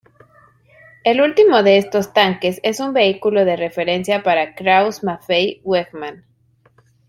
[1.03, 6.23] El último de estos tanques es un vehículo de referencia para Krauss-Maffei-Wegmann.